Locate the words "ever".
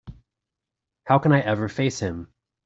1.41-1.69